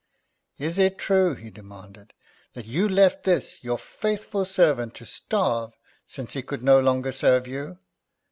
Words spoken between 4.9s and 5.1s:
to